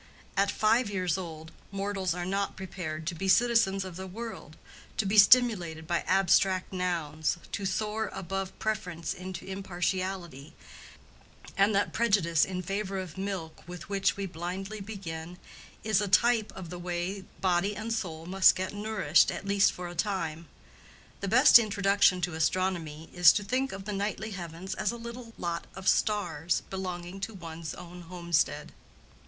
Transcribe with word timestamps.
At 0.35 0.49
five 0.49 0.89
years 0.89 1.15
old, 1.15 1.51
mortals 1.71 2.15
are 2.15 2.25
not 2.25 2.55
prepared 2.57 3.05
to 3.05 3.13
be 3.13 3.27
citizens 3.27 3.85
of 3.85 3.97
the 3.97 4.07
world, 4.07 4.57
to 4.97 5.05
be 5.05 5.19
stimulated 5.19 5.85
by 5.85 5.99
abstract 6.07 6.73
nouns, 6.73 7.37
to 7.51 7.67
soar 7.67 8.09
above 8.11 8.57
preference 8.57 9.13
into 9.13 9.45
impartiality; 9.45 10.55
and 11.55 11.75
that 11.75 11.93
prejudice 11.93 12.45
in 12.45 12.63
favor 12.63 12.97
of 12.97 13.15
milk 13.15 13.61
with 13.67 13.89
which 13.89 14.17
we 14.17 14.25
blindly 14.25 14.79
begin, 14.81 15.37
is 15.83 16.01
a 16.01 16.07
type 16.07 16.51
of 16.55 16.71
the 16.71 16.79
way 16.79 17.23
body 17.39 17.75
and 17.75 17.93
soul 17.93 18.25
must 18.25 18.55
get 18.55 18.73
nourished 18.73 19.29
at 19.29 19.45
least 19.45 19.71
for 19.71 19.87
a 19.87 19.93
time. 19.93 20.47
The 21.19 21.27
best 21.27 21.59
introduction 21.59 22.21
to 22.21 22.33
astronomy 22.33 23.11
is 23.13 23.31
to 23.33 23.43
think 23.43 23.71
of 23.71 23.85
the 23.85 23.93
nightly 23.93 24.31
heavens 24.31 24.73
as 24.73 24.89
a 24.91 24.97
little 24.97 25.33
lot 25.37 25.67
of 25.75 25.87
stars 25.87 26.63
belonging 26.71 27.19
to 27.19 27.35
one's 27.35 27.75
own 27.75 28.01
homestead. 28.01 28.71